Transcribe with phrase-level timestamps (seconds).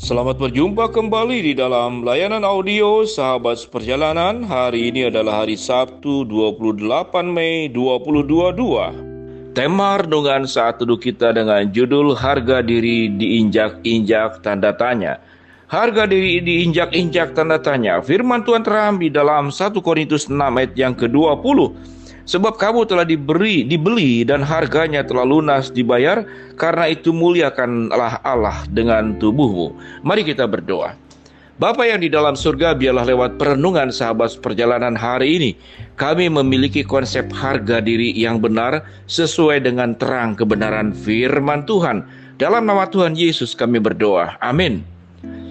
[0.00, 4.40] Selamat berjumpa kembali di dalam layanan audio Sahabat Perjalanan.
[4.48, 6.88] Hari ini adalah hari Sabtu 28
[7.28, 9.52] Mei 2022.
[9.52, 15.20] Tema renungan saat duduk kita dengan judul Harga Diri Diinjak-injak Tanda Tanya.
[15.68, 18.02] Harga diri diinjak-injak tanda tanya.
[18.02, 21.76] Firman Tuhan terambil dalam 1 Korintus 6 ayat yang ke-20.
[22.30, 26.22] Sebab kamu telah diberi, dibeli dan harganya telah lunas dibayar,
[26.54, 29.74] karena itu muliakanlah Allah dengan tubuhmu.
[30.06, 30.94] Mari kita berdoa.
[31.58, 35.50] Bapa yang di dalam surga, biarlah lewat perenungan sahabat perjalanan hari ini,
[35.98, 42.06] kami memiliki konsep harga diri yang benar sesuai dengan terang kebenaran firman Tuhan.
[42.38, 44.38] Dalam nama Tuhan Yesus kami berdoa.
[44.38, 44.86] Amin.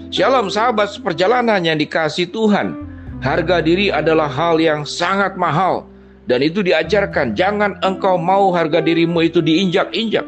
[0.08, 2.88] Shalom sahabat perjalanan yang dikasih Tuhan.
[3.20, 5.84] Harga diri adalah hal yang sangat mahal
[6.28, 10.26] dan itu diajarkan, jangan engkau mau harga dirimu itu diinjak-injak.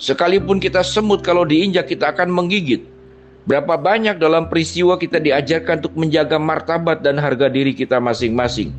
[0.00, 2.84] Sekalipun kita semut kalau diinjak kita akan menggigit.
[3.48, 8.72] Berapa banyak dalam peristiwa kita diajarkan untuk menjaga martabat dan harga diri kita masing-masing.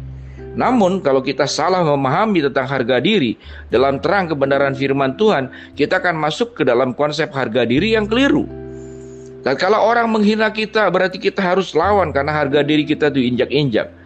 [0.51, 3.39] Namun kalau kita salah memahami tentang harga diri
[3.71, 5.47] dalam terang kebenaran firman Tuhan,
[5.79, 8.43] kita akan masuk ke dalam konsep harga diri yang keliru.
[9.41, 14.00] Dan kalau orang menghina kita berarti kita harus lawan karena harga diri kita diinjak-injak.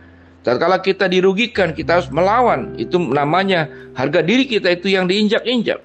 [0.45, 2.77] Dan kalau kita dirugikan, kita harus melawan.
[2.77, 3.65] Itu namanya
[3.97, 5.81] harga diri kita itu yang diinjak-injak.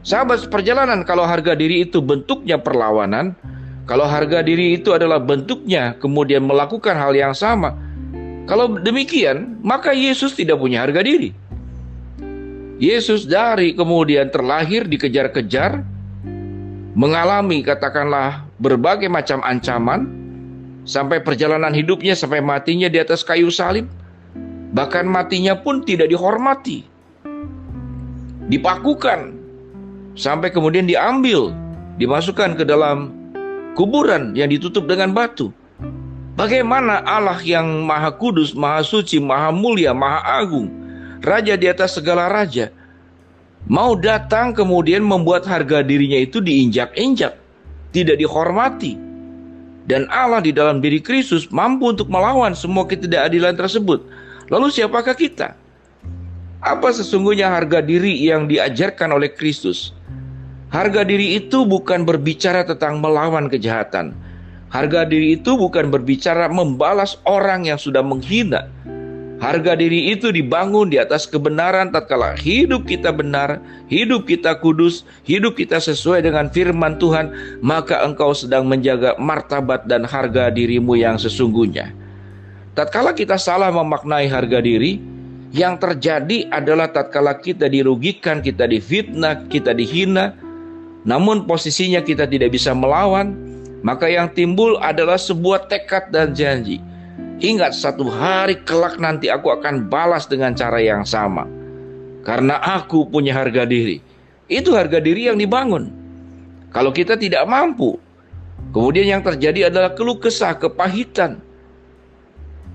[0.00, 3.36] Sahabat perjalanan, kalau harga diri itu bentuknya perlawanan,
[3.84, 7.76] kalau harga diri itu adalah bentuknya kemudian melakukan hal yang sama,
[8.48, 11.36] kalau demikian, maka Yesus tidak punya harga diri.
[12.80, 15.84] Yesus dari kemudian terlahir dikejar-kejar,
[16.96, 20.19] mengalami katakanlah berbagai macam ancaman,
[20.84, 23.88] sampai perjalanan hidupnya sampai matinya di atas kayu salib.
[24.70, 26.86] Bahkan matinya pun tidak dihormati.
[28.46, 29.34] Dipakukan
[30.14, 31.50] sampai kemudian diambil,
[31.98, 33.10] dimasukkan ke dalam
[33.74, 35.50] kuburan yang ditutup dengan batu.
[36.38, 40.70] Bagaimana Allah yang Maha Kudus, Maha Suci, Maha Mulia, Maha Agung,
[41.20, 42.72] Raja di atas segala raja,
[43.68, 47.36] mau datang kemudian membuat harga dirinya itu diinjak-injak,
[47.92, 48.96] tidak dihormati,
[49.90, 53.98] dan Allah di dalam diri Kristus mampu untuk melawan semua ketidakadilan tersebut.
[54.46, 55.58] Lalu siapakah kita?
[56.62, 59.90] Apa sesungguhnya harga diri yang diajarkan oleh Kristus?
[60.70, 64.14] Harga diri itu bukan berbicara tentang melawan kejahatan.
[64.70, 68.70] Harga diri itu bukan berbicara membalas orang yang sudah menghina,
[69.40, 73.56] Harga diri itu dibangun di atas kebenaran tatkala hidup kita benar,
[73.88, 77.32] hidup kita kudus, hidup kita sesuai dengan firman Tuhan,
[77.64, 81.88] maka engkau sedang menjaga martabat dan harga dirimu yang sesungguhnya.
[82.76, 85.00] Tatkala kita salah memaknai harga diri,
[85.56, 90.36] yang terjadi adalah tatkala kita dirugikan, kita difitnah, kita dihina,
[91.08, 93.32] namun posisinya kita tidak bisa melawan,
[93.80, 96.89] maka yang timbul adalah sebuah tekad dan janji
[97.40, 101.48] Ingat satu hari kelak nanti aku akan balas dengan cara yang sama.
[102.20, 103.96] Karena aku punya harga diri.
[104.44, 105.88] Itu harga diri yang dibangun.
[106.68, 107.96] Kalau kita tidak mampu,
[108.76, 111.40] kemudian yang terjadi adalah keluh kesah, kepahitan,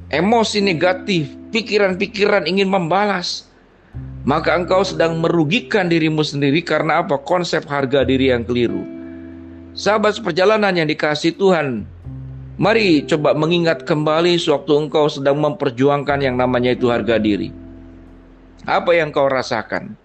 [0.09, 3.46] emosi negatif, pikiran-pikiran ingin membalas.
[4.26, 7.22] Maka engkau sedang merugikan dirimu sendiri karena apa?
[7.22, 8.82] Konsep harga diri yang keliru.
[9.78, 11.86] Sahabat seperjalanan yang dikasih Tuhan,
[12.56, 17.52] Mari coba mengingat kembali sewaktu engkau sedang memperjuangkan yang namanya itu harga diri.
[18.64, 20.00] Apa yang kau rasakan?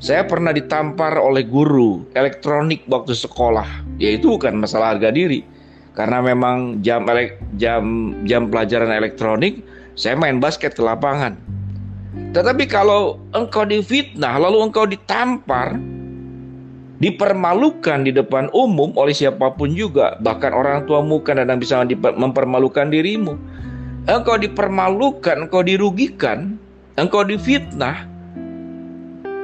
[0.00, 3.84] Saya pernah ditampar oleh guru elektronik waktu sekolah.
[4.00, 5.44] Ya itu bukan masalah harga diri.
[5.92, 7.04] Karena memang jam
[7.60, 9.60] jam jam pelajaran elektronik
[9.96, 11.36] saya main basket ke lapangan.
[12.32, 15.76] Tetapi kalau engkau difitnah lalu engkau ditampar,
[16.96, 21.84] dipermalukan di depan umum oleh siapa pun juga, bahkan orang tuamu kadang bisa
[22.16, 23.36] mempermalukan dirimu.
[24.06, 26.56] Engkau dipermalukan, engkau dirugikan,
[26.94, 28.06] engkau difitnah.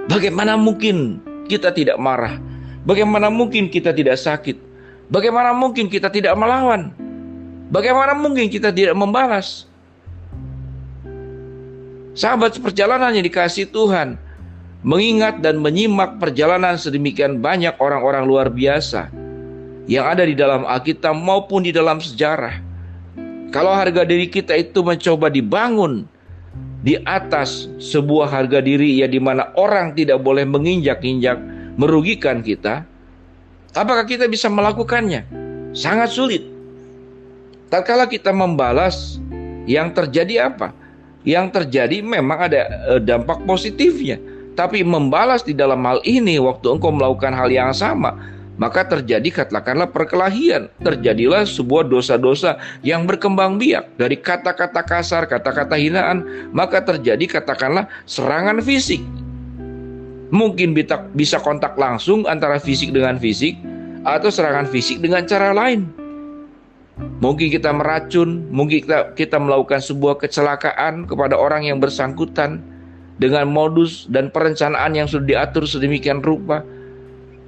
[0.07, 1.19] Bagaimana mungkin
[1.51, 2.39] kita tidak marah?
[2.87, 4.59] Bagaimana mungkin kita tidak sakit?
[5.13, 6.95] Bagaimana mungkin kita tidak melawan?
[7.69, 9.67] Bagaimana mungkin kita tidak membalas?
[12.13, 14.21] Sahabat seperjalanan yang dikasih Tuhan,
[14.83, 19.09] mengingat dan menyimak perjalanan sedemikian banyak orang-orang luar biasa
[19.87, 22.59] yang ada di dalam Alkitab maupun di dalam sejarah.
[23.55, 26.07] Kalau harga diri kita itu mencoba dibangun
[26.83, 31.39] di atas sebuah harga diri ya di mana orang tidak boleh menginjak-injak
[31.79, 32.83] merugikan kita,
[33.77, 35.23] apakah kita bisa melakukannya?
[35.73, 36.43] Sangat sulit.
[37.71, 39.17] Tak kala kita membalas,
[39.65, 40.75] yang terjadi apa?
[41.23, 42.61] Yang terjadi memang ada
[42.93, 48.17] eh, dampak positifnya tapi membalas di dalam hal ini waktu engkau melakukan hal yang sama,
[48.61, 56.51] maka terjadi katakanlah perkelahian, terjadilah sebuah dosa-dosa yang berkembang biak dari kata-kata kasar, kata-kata hinaan,
[56.53, 59.01] maka terjadi katakanlah serangan fisik.
[60.33, 60.73] Mungkin
[61.13, 63.57] bisa kontak langsung antara fisik dengan fisik
[64.05, 65.89] atau serangan fisik dengan cara lain.
[67.21, 72.72] Mungkin kita meracun, mungkin kita, kita melakukan sebuah kecelakaan kepada orang yang bersangkutan
[73.23, 76.67] dengan modus dan perencanaan yang sudah diatur sedemikian rupa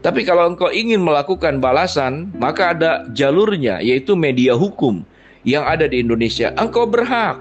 [0.04, 5.00] tapi kalau engkau ingin melakukan balasan, maka ada jalurnya, yaitu media hukum
[5.48, 6.52] yang ada di Indonesia.
[6.60, 7.40] Engkau berhak.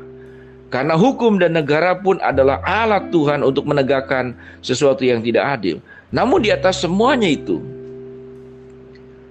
[0.71, 4.31] Karena hukum dan negara pun adalah alat Tuhan untuk menegakkan
[4.63, 5.83] sesuatu yang tidak adil.
[6.15, 7.59] Namun di atas semuanya itu,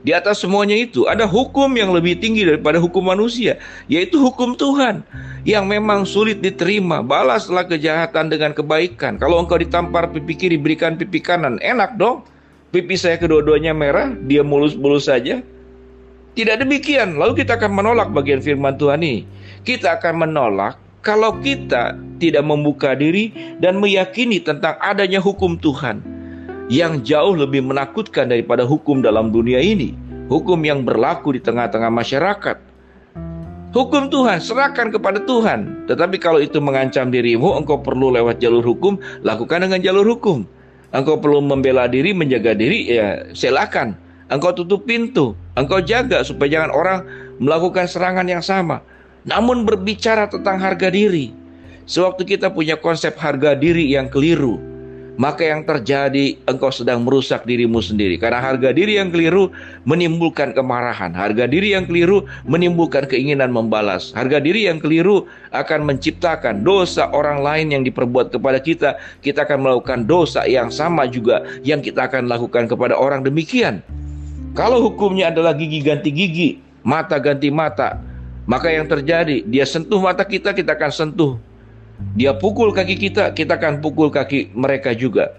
[0.03, 5.07] di atas semuanya itu ada hukum yang lebih tinggi daripada hukum manusia, yaitu hukum Tuhan
[5.47, 7.07] yang memang sulit diterima.
[7.07, 9.23] Balaslah kejahatan dengan kebaikan.
[9.23, 11.63] Kalau engkau ditampar pipi kiri, berikan pipi kanan.
[11.63, 12.27] Enak dong
[12.75, 15.39] pipi saya kedua-duanya merah, dia mulus-mulus saja.
[16.33, 19.23] Tidak demikian, lalu kita akan menolak bagian firman Tuhan ini.
[19.63, 23.31] Kita akan menolak kalau kita tidak membuka diri
[23.63, 26.22] dan meyakini tentang adanya hukum Tuhan
[26.71, 29.97] yang jauh lebih menakutkan daripada hukum dalam dunia ini,
[30.31, 32.57] hukum yang berlaku di tengah-tengah masyarakat.
[33.73, 39.01] Hukum Tuhan serahkan kepada Tuhan, tetapi kalau itu mengancam dirimu, engkau perlu lewat jalur hukum,
[39.25, 40.45] lakukan dengan jalur hukum.
[40.93, 43.97] Engkau perlu membela diri, menjaga diri, ya silakan.
[44.29, 46.99] Engkau tutup pintu, engkau jaga supaya jangan orang
[47.41, 48.85] melakukan serangan yang sama.
[49.25, 51.33] Namun berbicara tentang harga diri,
[51.89, 54.61] sewaktu kita punya konsep harga diri yang keliru,
[55.21, 58.17] maka yang terjadi engkau sedang merusak dirimu sendiri.
[58.17, 59.53] Karena harga diri yang keliru
[59.85, 61.13] menimbulkan kemarahan.
[61.13, 64.13] Harga diri yang keliru menimbulkan keinginan membalas.
[64.17, 68.97] Harga diri yang keliru akan menciptakan dosa orang lain yang diperbuat kepada kita.
[69.21, 73.85] Kita akan melakukan dosa yang sama juga yang kita akan lakukan kepada orang demikian.
[74.53, 77.99] Kalau hukumnya adalah gigi ganti gigi mata ganti mata
[78.45, 81.39] maka yang terjadi dia sentuh mata kita kita akan sentuh
[82.13, 85.33] dia pukul kaki kita, kita akan pukul kaki mereka juga.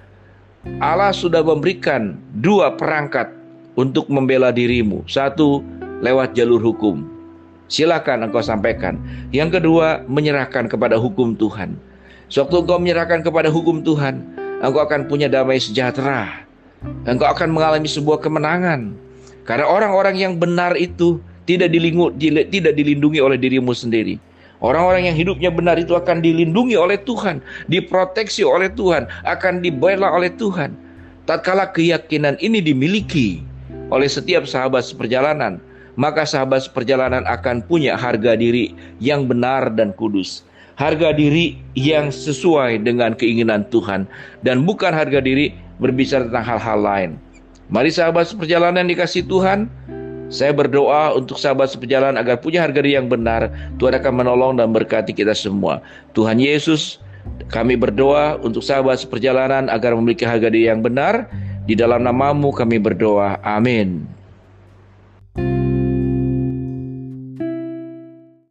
[0.79, 3.29] Allah sudah memberikan dua perangkat
[3.77, 5.03] untuk membela dirimu.
[5.05, 5.61] Satu,
[6.01, 7.05] lewat jalur hukum.
[7.69, 8.97] Silakan engkau sampaikan.
[9.29, 11.77] Yang kedua, menyerahkan kepada hukum Tuhan.
[12.31, 14.23] Sewaktu engkau menyerahkan kepada hukum Tuhan,
[14.63, 16.47] engkau akan punya damai sejahtera.
[17.05, 18.95] Engkau akan mengalami sebuah kemenangan.
[19.43, 24.15] Karena orang-orang yang benar itu tidak dilindungi oleh dirimu sendiri
[24.63, 30.31] Orang-orang yang hidupnya benar itu akan dilindungi oleh Tuhan, diproteksi oleh Tuhan, akan dibela oleh
[30.39, 30.71] Tuhan.
[31.27, 33.43] Tatkala keyakinan ini dimiliki
[33.91, 35.59] oleh setiap sahabat seperjalanan,
[35.99, 38.71] maka sahabat seperjalanan akan punya harga diri
[39.03, 40.47] yang benar dan kudus.
[40.79, 44.09] Harga diri yang sesuai dengan keinginan Tuhan
[44.41, 47.11] dan bukan harga diri berbicara tentang hal-hal lain.
[47.69, 49.69] Mari sahabat seperjalanan dikasih Tuhan,
[50.33, 53.53] saya berdoa untuk sahabat seperjalanan agar punya harga diri yang benar.
[53.77, 55.85] Tuhan akan menolong dan berkati kita semua.
[56.17, 56.97] Tuhan Yesus,
[57.53, 61.29] kami berdoa untuk sahabat seperjalanan agar memiliki harga diri yang benar.
[61.69, 63.37] Di dalam namamu kami berdoa.
[63.45, 64.09] Amin.